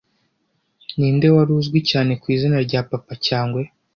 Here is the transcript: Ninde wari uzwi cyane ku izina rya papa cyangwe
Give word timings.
Ninde 0.97 1.27
wari 1.35 1.51
uzwi 1.59 1.79
cyane 1.89 2.11
ku 2.21 2.25
izina 2.35 2.57
rya 2.67 2.81
papa 2.89 3.13
cyangwe 3.27 3.61